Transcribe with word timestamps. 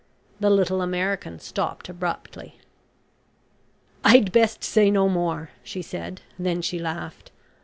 The 0.39 0.49
little 0.49 0.81
American 0.81 1.37
stopped 1.37 1.87
abruptly. 1.87 2.57
"I'd 4.03 4.31
best 4.31 4.63
say 4.63 4.89
no 4.89 5.07
more," 5.07 5.51
she 5.61 5.83
said. 5.83 6.21
Then 6.39 6.63
she 6.63 6.79
laughed. 6.79 7.29